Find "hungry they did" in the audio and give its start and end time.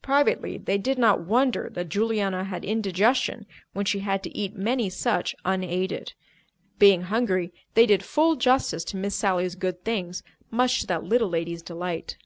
7.02-8.04